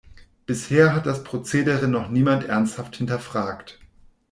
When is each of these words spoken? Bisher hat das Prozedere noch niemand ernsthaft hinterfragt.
Bisher 0.47 0.95
hat 0.95 1.05
das 1.05 1.23
Prozedere 1.23 1.87
noch 1.87 2.09
niemand 2.09 2.45
ernsthaft 2.45 2.95
hinterfragt. 2.95 3.77